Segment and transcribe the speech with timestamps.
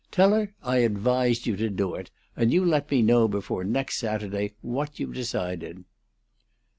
[0.11, 3.97] Tell her I advised you to do it, and you let me know before next
[3.99, 5.83] Saturday what you've decided."